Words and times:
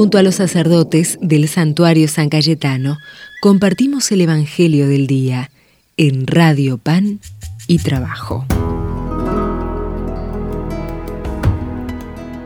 Junto 0.00 0.16
a 0.16 0.22
los 0.22 0.36
sacerdotes 0.36 1.18
del 1.20 1.46
santuario 1.46 2.08
San 2.08 2.30
Cayetano, 2.30 2.96
compartimos 3.42 4.10
el 4.12 4.22
Evangelio 4.22 4.88
del 4.88 5.06
Día 5.06 5.50
en 5.98 6.26
Radio 6.26 6.78
Pan 6.78 7.20
y 7.66 7.80
Trabajo. 7.80 8.46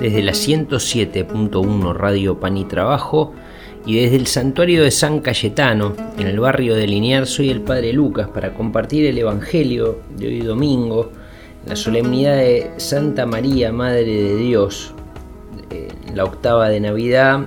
Desde 0.00 0.22
la 0.24 0.32
107.1 0.32 1.94
Radio 1.94 2.40
Pan 2.40 2.56
y 2.56 2.64
Trabajo 2.64 3.32
y 3.86 3.94
desde 3.94 4.16
el 4.16 4.26
santuario 4.26 4.82
de 4.82 4.90
San 4.90 5.20
Cayetano, 5.20 5.94
en 6.18 6.26
el 6.26 6.40
barrio 6.40 6.74
de 6.74 6.88
Liniar, 6.88 7.28
soy 7.28 7.50
el 7.50 7.60
Padre 7.60 7.92
Lucas 7.92 8.26
para 8.26 8.54
compartir 8.54 9.06
el 9.06 9.18
Evangelio 9.18 10.00
de 10.16 10.26
hoy 10.26 10.40
domingo, 10.40 11.12
la 11.64 11.76
solemnidad 11.76 12.38
de 12.38 12.72
Santa 12.78 13.24
María, 13.24 13.70
Madre 13.72 14.04
de 14.04 14.36
Dios, 14.36 14.96
la 16.16 16.24
octava 16.24 16.68
de 16.68 16.80
Navidad 16.80 17.46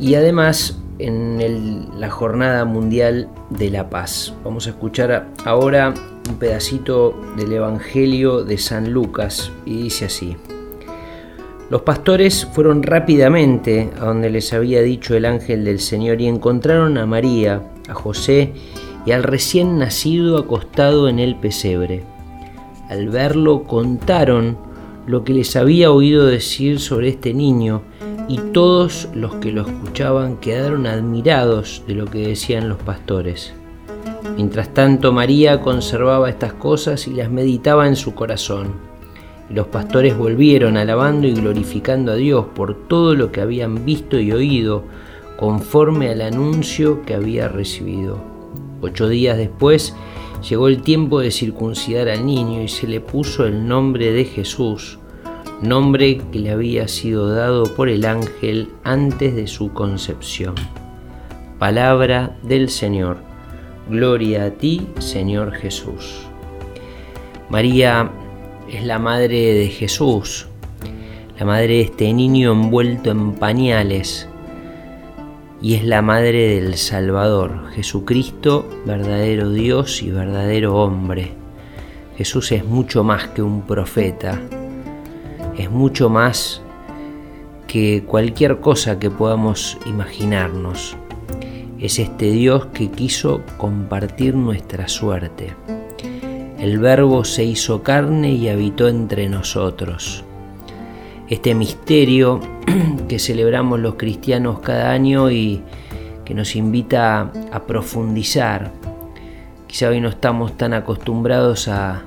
y 0.00 0.14
además 0.14 0.78
en 0.98 1.88
la 1.98 2.08
Jornada 2.08 2.64
Mundial 2.64 3.28
de 3.50 3.70
la 3.70 3.90
Paz. 3.90 4.34
Vamos 4.44 4.66
a 4.66 4.70
escuchar 4.70 5.28
ahora 5.44 5.92
un 6.28 6.36
pedacito 6.36 7.20
del 7.36 7.52
Evangelio 7.52 8.44
de 8.44 8.56
San 8.58 8.92
Lucas 8.92 9.50
y 9.66 9.82
dice 9.82 10.04
así. 10.04 10.36
Los 11.68 11.82
pastores 11.82 12.46
fueron 12.52 12.82
rápidamente 12.82 13.90
a 13.98 14.04
donde 14.04 14.30
les 14.30 14.52
había 14.52 14.82
dicho 14.82 15.16
el 15.16 15.24
ángel 15.24 15.64
del 15.64 15.80
Señor 15.80 16.20
y 16.20 16.28
encontraron 16.28 16.96
a 16.98 17.06
María, 17.06 17.62
a 17.88 17.94
José 17.94 18.52
y 19.04 19.10
al 19.10 19.24
recién 19.24 19.78
nacido 19.78 20.38
acostado 20.38 21.08
en 21.08 21.18
el 21.18 21.34
pesebre. 21.34 22.04
Al 22.88 23.08
verlo 23.08 23.64
contaron 23.64 24.58
lo 25.06 25.24
que 25.24 25.32
les 25.32 25.56
había 25.56 25.90
oído 25.90 26.26
decir 26.26 26.78
sobre 26.78 27.08
este 27.08 27.34
niño 27.34 27.82
y 28.28 28.38
todos 28.52 29.08
los 29.14 29.34
que 29.36 29.52
lo 29.52 29.62
escuchaban 29.62 30.36
quedaron 30.36 30.86
admirados 30.86 31.82
de 31.86 31.94
lo 31.94 32.06
que 32.06 32.28
decían 32.28 32.68
los 32.68 32.78
pastores. 32.78 33.52
Mientras 34.36 34.72
tanto 34.72 35.12
María 35.12 35.60
conservaba 35.60 36.30
estas 36.30 36.52
cosas 36.54 37.06
y 37.08 37.14
las 37.14 37.30
meditaba 37.30 37.88
en 37.88 37.96
su 37.96 38.14
corazón. 38.14 38.74
Y 39.50 39.54
los 39.54 39.66
pastores 39.66 40.16
volvieron 40.16 40.76
alabando 40.76 41.26
y 41.26 41.32
glorificando 41.32 42.12
a 42.12 42.16
Dios 42.16 42.46
por 42.54 42.86
todo 42.86 43.14
lo 43.14 43.32
que 43.32 43.40
habían 43.40 43.84
visto 43.84 44.18
y 44.18 44.32
oído 44.32 44.84
conforme 45.36 46.08
al 46.10 46.22
anuncio 46.22 47.02
que 47.02 47.14
había 47.14 47.48
recibido. 47.48 48.18
Ocho 48.80 49.08
días 49.08 49.36
después 49.36 49.94
llegó 50.48 50.68
el 50.68 50.82
tiempo 50.82 51.20
de 51.20 51.30
circuncidar 51.30 52.08
al 52.08 52.24
niño 52.24 52.62
y 52.62 52.68
se 52.68 52.86
le 52.86 53.00
puso 53.00 53.46
el 53.46 53.66
nombre 53.66 54.12
de 54.12 54.24
Jesús, 54.24 54.98
nombre 55.62 56.20
que 56.32 56.38
le 56.38 56.50
había 56.50 56.88
sido 56.88 57.28
dado 57.28 57.64
por 57.74 57.88
el 57.88 58.04
ángel 58.04 58.68
antes 58.84 59.34
de 59.34 59.46
su 59.46 59.72
concepción. 59.72 60.54
Palabra 61.58 62.36
del 62.42 62.68
Señor. 62.68 63.18
Gloria 63.88 64.44
a 64.44 64.50
ti, 64.50 64.86
Señor 64.98 65.52
Jesús. 65.52 66.26
María 67.48 68.10
es 68.68 68.84
la 68.84 68.98
madre 68.98 69.54
de 69.54 69.68
Jesús, 69.68 70.46
la 71.38 71.44
madre 71.44 71.68
de 71.68 71.80
este 71.82 72.12
niño 72.12 72.52
envuelto 72.52 73.10
en 73.10 73.34
pañales 73.34 74.28
y 75.60 75.74
es 75.74 75.84
la 75.84 76.02
madre 76.02 76.60
del 76.60 76.74
Salvador, 76.74 77.70
Jesucristo, 77.74 78.68
verdadero 78.84 79.50
Dios 79.50 80.02
y 80.02 80.10
verdadero 80.10 80.76
hombre. 80.76 81.32
Jesús 82.16 82.50
es 82.50 82.64
mucho 82.64 83.04
más 83.04 83.28
que 83.28 83.42
un 83.42 83.62
profeta, 83.62 84.40
es 85.62 85.70
mucho 85.70 86.08
más 86.08 86.60
que 87.66 88.04
cualquier 88.06 88.60
cosa 88.60 88.98
que 88.98 89.10
podamos 89.10 89.78
imaginarnos. 89.86 90.96
Es 91.78 91.98
este 91.98 92.30
Dios 92.30 92.66
que 92.66 92.90
quiso 92.90 93.42
compartir 93.56 94.34
nuestra 94.34 94.88
suerte. 94.88 95.54
El 96.58 96.78
Verbo 96.78 97.24
se 97.24 97.44
hizo 97.44 97.82
carne 97.82 98.32
y 98.32 98.48
habitó 98.48 98.88
entre 98.88 99.28
nosotros 99.28 100.24
este 101.32 101.54
misterio 101.54 102.40
que 103.08 103.18
celebramos 103.18 103.80
los 103.80 103.94
cristianos 103.94 104.60
cada 104.60 104.90
año 104.90 105.30
y 105.30 105.62
que 106.26 106.34
nos 106.34 106.56
invita 106.56 107.32
a 107.50 107.62
profundizar. 107.62 108.70
Quizá 109.66 109.88
hoy 109.88 110.00
no 110.02 110.10
estamos 110.10 110.58
tan 110.58 110.74
acostumbrados 110.74 111.68
a 111.68 112.02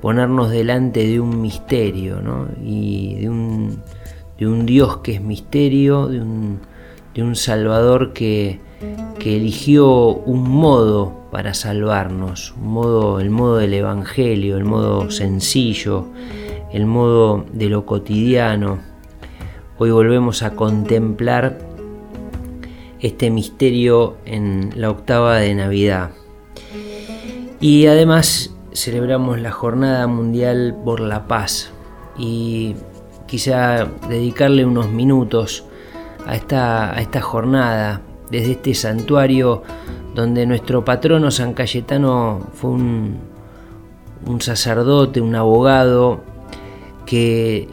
ponernos 0.00 0.50
delante 0.50 1.06
de 1.06 1.20
un 1.20 1.40
misterio 1.40 2.20
y 2.62 3.16
de 3.16 3.28
un, 3.28 4.66
Dios 4.66 4.98
que 4.98 5.14
es 5.14 5.20
misterio, 5.20 6.08
de 6.08 6.20
un, 6.20 6.60
Salvador 7.34 8.14
que, 8.14 8.60
que 9.18 9.36
eligió 9.36 10.06
un 10.14 10.48
modo 10.48 11.20
para 11.30 11.52
salvarnos, 11.52 12.54
un 12.56 12.72
modo, 12.72 13.20
el 13.20 13.28
modo 13.28 13.58
del 13.58 13.74
Evangelio, 13.74 14.56
el 14.56 14.64
modo 14.64 15.10
sencillo, 15.10 16.06
el 16.72 16.86
modo 16.86 17.44
de 17.52 17.68
lo 17.68 17.84
cotidiano. 17.84 18.78
Hoy 19.76 19.90
volvemos 19.90 20.42
a 20.42 20.54
contemplar 20.54 21.58
este 23.00 23.30
misterio 23.30 24.16
en 24.24 24.72
la 24.76 24.90
octava 24.90 25.36
de 25.36 25.54
Navidad. 25.54 26.10
Y 27.60 27.86
además 27.86 28.54
celebramos 28.72 29.40
la 29.40 29.50
Jornada 29.50 30.06
Mundial 30.06 30.76
por 30.84 31.00
la 31.00 31.26
Paz 31.26 31.72
y 32.16 32.76
quizá 33.26 33.86
dedicarle 34.08 34.64
unos 34.64 34.90
minutos 34.90 35.64
a 36.26 36.34
esta, 36.34 36.90
a 36.94 37.00
esta 37.00 37.20
jornada 37.20 38.02
desde 38.30 38.52
este 38.52 38.74
santuario 38.74 39.62
donde 40.14 40.46
nuestro 40.46 40.84
patrono 40.84 41.30
San 41.30 41.54
Cayetano 41.54 42.48
fue 42.54 42.70
un, 42.70 43.18
un 44.26 44.40
sacerdote, 44.40 45.20
un 45.20 45.34
abogado 45.34 46.20
que 47.06 47.68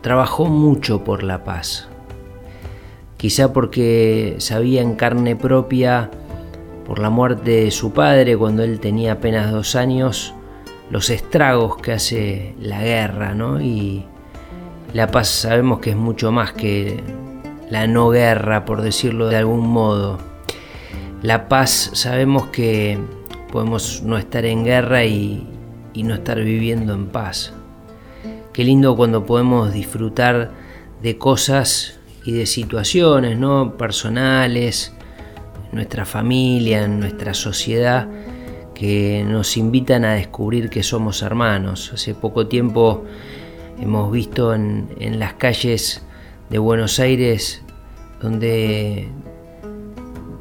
trabajó 0.00 0.46
mucho 0.46 1.04
por 1.04 1.22
la 1.22 1.44
paz. 1.44 1.88
Quizá 3.16 3.52
porque 3.52 4.36
sabía 4.38 4.80
en 4.80 4.94
carne 4.94 5.36
propia, 5.36 6.10
por 6.86 6.98
la 6.98 7.10
muerte 7.10 7.50
de 7.64 7.70
su 7.70 7.92
padre 7.92 8.36
cuando 8.36 8.64
él 8.64 8.80
tenía 8.80 9.12
apenas 9.12 9.52
dos 9.52 9.76
años, 9.76 10.34
los 10.90 11.08
estragos 11.10 11.76
que 11.76 11.92
hace 11.92 12.54
la 12.60 12.82
guerra, 12.82 13.34
¿no? 13.34 13.60
Y 13.60 14.04
la 14.92 15.06
paz 15.06 15.28
sabemos 15.28 15.78
que 15.78 15.90
es 15.90 15.96
mucho 15.96 16.32
más 16.32 16.52
que 16.52 17.02
la 17.70 17.86
no 17.86 18.10
guerra, 18.10 18.64
por 18.64 18.82
decirlo 18.82 19.28
de 19.28 19.36
algún 19.36 19.68
modo. 19.68 20.18
La 21.22 21.48
paz 21.48 21.90
sabemos 21.94 22.46
que 22.48 22.98
podemos 23.52 24.02
no 24.02 24.18
estar 24.18 24.44
en 24.44 24.64
guerra 24.64 25.04
y, 25.04 25.46
no 25.94 26.14
estar 26.14 26.40
viviendo 26.40 26.94
en 26.94 27.08
paz. 27.08 27.52
Qué 28.54 28.64
lindo 28.64 28.96
cuando 28.96 29.26
podemos 29.26 29.72
disfrutar 29.72 30.50
de 31.02 31.18
cosas 31.18 32.00
y 32.24 32.32
de 32.32 32.46
situaciones 32.46 33.38
¿no? 33.38 33.76
personales, 33.76 34.94
nuestra 35.72 36.06
familia, 36.06 36.88
nuestra 36.88 37.34
sociedad, 37.34 38.08
que 38.80 39.26
nos 39.28 39.58
invitan 39.58 40.06
a 40.06 40.14
descubrir 40.14 40.70
que 40.70 40.82
somos 40.82 41.20
hermanos. 41.20 41.92
Hace 41.92 42.14
poco 42.14 42.46
tiempo 42.46 43.04
hemos 43.78 44.10
visto 44.10 44.54
en, 44.54 44.88
las 45.18 45.34
calles 45.34 46.02
de 46.48 46.58
Buenos 46.58 46.98
Aires 46.98 47.62
donde 48.22 49.06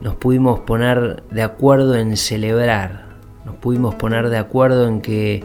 nos 0.02 0.16
pudimos 0.16 0.62
poner 0.62 1.22
de 1.32 1.42
acuerdo 1.42 1.96
en 1.96 2.16
celebrar, 2.16 3.18
nos 3.44 3.58
pudimos 3.58 3.96
poner 3.96 4.30
de 4.30 4.38
acuerdo 4.38 4.88
en 4.88 5.02
que 5.02 5.44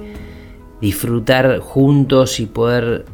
disfrutar 0.81 1.59
juntos 1.59 2.39
y 2.39 2.47
poder 2.47 3.07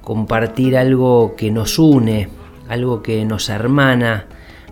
compartir 0.00 0.76
algo 0.76 1.36
que 1.36 1.52
nos 1.52 1.78
une, 1.78 2.28
algo 2.68 3.04
que 3.04 3.24
nos 3.24 3.50
hermana, 3.50 4.26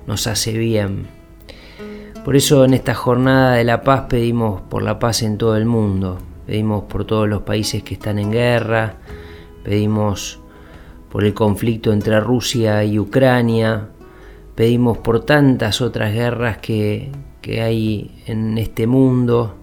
nos 0.09 0.27
hace 0.27 0.59
bien. 0.59 1.14
Por 2.25 2.37
eso 2.37 2.65
en 2.65 2.73
esta 2.73 2.95
jornada 2.95 3.57
de 3.57 3.65
la 3.65 3.83
paz 3.83 4.07
pedimos 4.09 4.63
por 4.63 4.83
la 4.83 4.99
paz 4.99 5.23
en 5.23 5.37
todo 5.37 5.59
el 5.59 5.67
mundo, 5.67 6.19
pedimos 6.47 6.85
por 6.85 7.05
todos 7.05 7.29
los 7.29 7.43
países 7.43 7.83
que 7.83 7.95
están 7.95 8.19
en 8.19 8.33
guerra, 8.33 8.95
pedimos 9.63 10.41
por 11.11 11.23
el 11.25 11.35
conflicto 11.35 11.93
entre 11.93 12.19
Rusia 12.21 12.83
y 12.83 12.99
Ucrania, 12.99 13.89
pedimos 14.55 14.97
por 14.99 15.21
tantas 15.27 15.83
otras 15.83 16.15
guerras 16.15 16.57
que, 16.59 17.13
que 17.43 17.61
hay 17.61 18.11
en 18.25 18.57
este 18.57 18.87
mundo, 18.87 19.57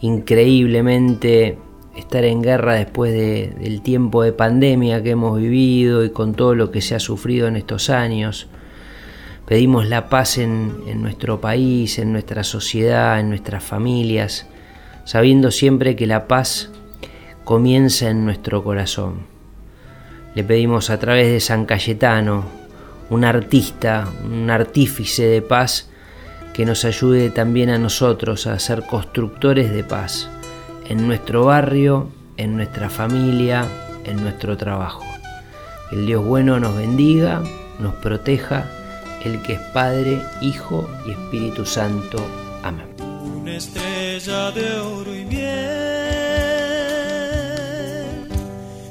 increíblemente 0.00 1.58
estar 1.96 2.24
en 2.24 2.42
guerra 2.42 2.74
después 2.74 3.12
del 3.12 3.82
tiempo 3.82 4.24
de 4.24 4.32
pandemia 4.32 5.00
que 5.00 5.10
hemos 5.10 5.38
vivido 5.38 6.04
y 6.04 6.10
con 6.10 6.34
todo 6.34 6.56
lo 6.56 6.72
que 6.72 6.80
se 6.80 6.96
ha 6.96 7.00
sufrido 7.00 7.46
en 7.46 7.54
estos 7.54 7.88
años. 7.88 8.48
Pedimos 9.46 9.86
la 9.86 10.08
paz 10.08 10.38
en, 10.38 11.02
nuestro 11.02 11.40
país, 11.40 11.98
en 11.98 12.12
nuestra 12.12 12.44
sociedad, 12.44 13.20
en 13.20 13.28
nuestras 13.28 13.62
familias, 13.62 14.46
sabiendo 15.04 15.50
siempre 15.50 15.96
que 15.96 16.06
la 16.06 16.26
paz 16.26 16.70
comienza 17.44 18.08
en 18.08 18.24
nuestro 18.24 18.64
corazón. 18.64 19.26
Le 20.34 20.44
pedimos 20.44 20.88
a 20.88 20.98
través 20.98 21.28
de 21.28 21.40
San 21.40 21.66
Cayetano, 21.66 22.44
un 23.10 23.24
artista, 23.24 24.08
un 24.24 24.48
artífice 24.48 25.26
de 25.26 25.42
paz 25.42 25.90
que 26.54 26.64
nos 26.64 26.86
ayude 26.86 27.28
también 27.28 27.68
a 27.68 27.78
nosotros 27.78 28.46
a 28.46 28.58
ser 28.58 28.86
constructores 28.86 29.70
de 29.70 29.84
paz 29.84 30.30
en 30.88 31.06
nuestro 31.06 31.44
barrio, 31.44 32.08
en 32.38 32.56
nuestra 32.56 32.88
familia, 32.88 33.66
en 34.06 34.22
nuestro 34.22 34.56
trabajo. 34.56 35.04
El 35.92 36.06
Dios 36.06 36.24
bueno 36.24 36.58
nos 36.58 36.74
bendiga, 36.76 37.42
nos 37.78 37.94
proteja, 37.96 38.70
el 39.24 39.42
que 39.42 39.54
es 39.54 39.60
Padre, 39.72 40.22
Hijo 40.40 40.88
y 41.06 41.12
Espíritu 41.12 41.64
Santo. 41.64 42.18
Amén. 42.62 42.86
Una 43.00 43.56
estrella 43.56 44.50
de 44.50 44.78
oro 44.80 45.14
y 45.14 45.24
miel 45.24 45.44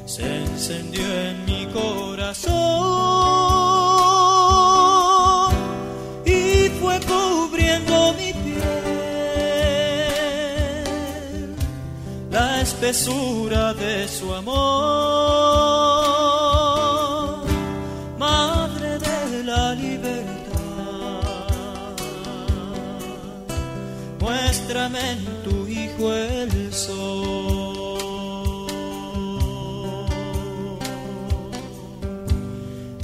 se 0.06 0.42
encendió 0.44 1.02
en 1.02 1.44
mi 1.44 1.66
corazón 1.66 2.54
y 6.24 6.68
fue 6.80 7.00
cubriendo 7.00 8.12
mi 8.14 8.32
piel 8.32 8.64
la 12.30 12.60
espesura 12.60 13.74
de 13.74 14.08
su 14.08 14.32
amor, 14.34 16.13
el 26.12 26.72
sol. 26.72 27.64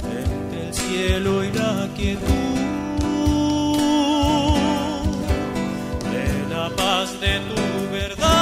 Entre 0.03 0.67
el 0.67 0.73
cielo 0.73 1.43
y 1.43 1.51
la 1.51 1.89
quietud 1.95 2.25
de 6.13 6.27
la 6.53 6.69
paz 6.75 7.19
de 7.19 7.39
tu 7.49 7.61
verdad. 7.91 8.41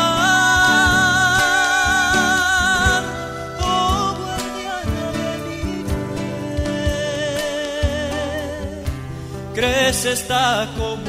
Crece 9.54 10.14
esta 10.14 10.68
comunidad 10.78 11.09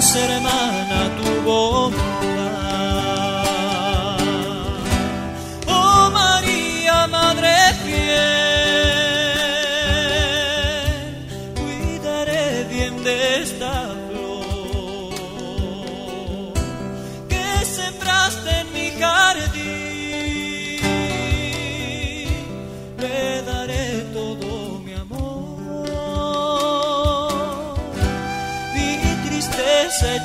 hermana 0.00 1.10
tu 1.16 1.44
bondad. 1.44 2.29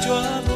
Tristeza 0.06 0.46
hecho 0.46 0.55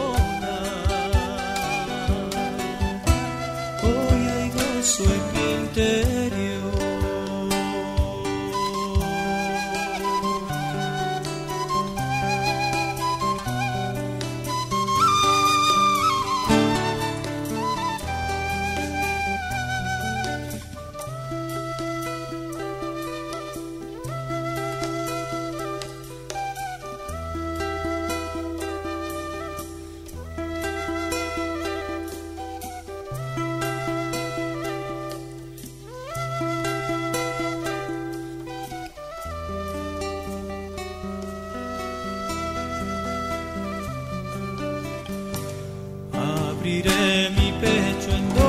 Abriré 46.60 47.30
mi 47.38 47.50
pecho 47.62 48.12
en 48.20 48.26
dos 48.36 48.44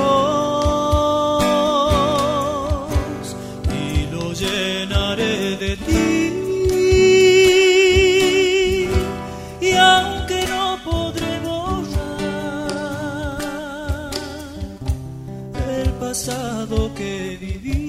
y 3.73 4.05
lo 4.11 4.33
llenaré 4.33 5.55
de 5.55 5.77
ti. 5.87 6.03
Y 9.61 9.71
aunque 9.75 10.45
no 10.45 10.77
podré 10.83 11.39
borrar 11.39 11.71
el 15.69 15.89
pasado 15.93 16.93
que 16.93 17.37
viví, 17.39 17.80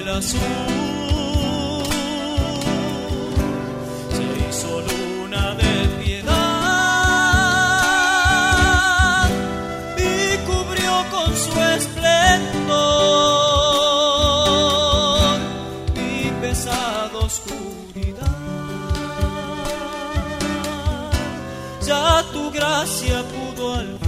mirada 0.00 0.08
el 0.08 0.08
azul 0.08 0.40
se 4.10 4.22
hizo 4.48 4.80
luna 4.80 5.54
de 5.54 5.72
piedad 6.02 6.40
y 9.96 10.36
cubrió 10.46 10.94
con 11.10 11.36
su 11.36 11.52
esplendor 11.76 12.70
mi 15.94 16.30
pesada 16.40 17.18
oscuridad. 17.18 18.38
Ya 21.86 22.24
tu 22.32 22.50
gracia 22.50 23.22
pudo 23.22 23.74
al 23.74 24.00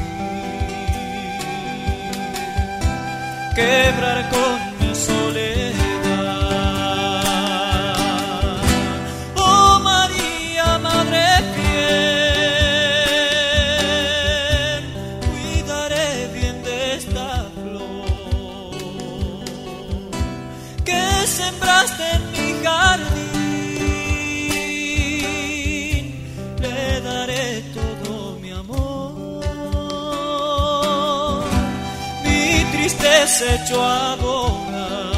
tristeza 33.22 33.54
hecho 33.54 33.80
abonar. 33.80 35.12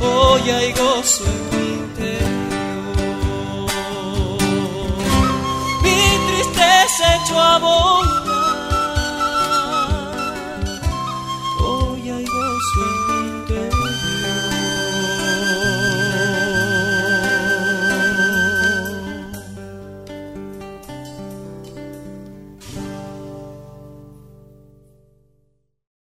Hoy 0.00 0.50
hay 0.50 0.72
gozo 0.72 1.24
en 1.24 1.50
mi 1.50 1.66
interior, 1.74 2.30
mi 5.82 5.96
tristeza 6.26 7.14
hecho 7.14 7.40
abonar. 7.40 7.71